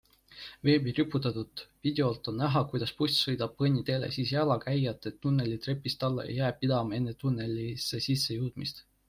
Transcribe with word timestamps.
Veebi 0.67 0.91
riputatud 0.99 1.61
videolt 1.87 2.29
on 2.31 2.39
näha, 2.43 2.63
kuidas 2.71 2.93
buss 3.01 3.19
sõidab 3.25 3.53
kõnniteele, 3.59 4.09
siis 4.17 4.33
jalakäijate 4.37 5.13
tunneli 5.27 5.61
trepist 5.67 6.09
alla 6.09 6.27
ja 6.31 6.35
jääb 6.41 6.59
pidama 6.65 6.99
enne 7.01 7.17
tunnelisse 7.23 8.03
sisse 8.09 8.41
jõudmist. 8.41 8.85